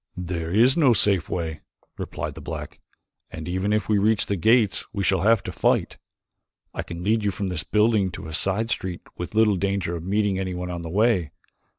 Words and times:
"There 0.17 0.51
is 0.51 0.75
no 0.75 0.93
safe 0.93 1.29
way," 1.29 1.61
replied 1.95 2.33
the 2.33 2.41
black, 2.41 2.79
"and 3.29 3.47
even 3.47 3.71
if 3.71 3.87
we 3.87 3.99
reach 3.99 4.25
the 4.25 4.35
gates 4.35 4.83
we 4.91 5.03
shall 5.03 5.21
have 5.21 5.43
to 5.43 5.51
fight. 5.51 5.99
I 6.73 6.81
can 6.81 7.03
lead 7.03 7.23
you 7.23 7.29
from 7.29 7.49
this 7.49 7.63
building 7.63 8.09
to 8.13 8.27
a 8.27 8.33
side 8.33 8.71
street 8.71 9.01
with 9.15 9.35
little 9.35 9.57
danger 9.57 9.95
of 9.95 10.03
meeting 10.03 10.39
anyone 10.39 10.71
on 10.71 10.81
the 10.81 10.89
way. 10.89 11.29